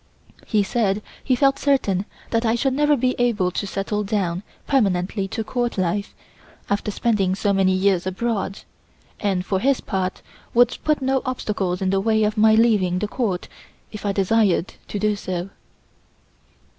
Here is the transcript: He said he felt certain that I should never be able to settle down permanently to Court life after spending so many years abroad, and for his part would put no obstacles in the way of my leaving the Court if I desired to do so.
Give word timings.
He 0.47 0.63
said 0.63 1.03
he 1.23 1.35
felt 1.35 1.59
certain 1.59 2.05
that 2.31 2.43
I 2.43 2.55
should 2.55 2.73
never 2.73 2.97
be 2.97 3.13
able 3.19 3.51
to 3.51 3.67
settle 3.67 4.03
down 4.03 4.41
permanently 4.65 5.27
to 5.27 5.43
Court 5.43 5.77
life 5.77 6.15
after 6.71 6.89
spending 6.89 7.35
so 7.35 7.53
many 7.53 7.73
years 7.73 8.07
abroad, 8.07 8.61
and 9.19 9.45
for 9.45 9.59
his 9.59 9.79
part 9.79 10.23
would 10.55 10.75
put 10.83 11.03
no 11.03 11.21
obstacles 11.23 11.83
in 11.83 11.91
the 11.91 12.01
way 12.01 12.23
of 12.23 12.35
my 12.35 12.55
leaving 12.55 12.97
the 12.97 13.07
Court 13.07 13.47
if 13.91 14.03
I 14.03 14.11
desired 14.11 14.73
to 14.87 14.97
do 14.97 15.15
so. 15.15 15.51